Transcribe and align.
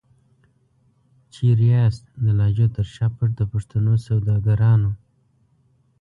چيري 1.33 1.67
یاست 1.73 2.03
د 2.23 2.25
لهجو 2.39 2.67
تر 2.75 2.85
شا 2.95 3.07
پټ 3.15 3.29
د 3.37 3.41
پښتو 3.51 3.77
سوداګرانو؟ 4.07 4.91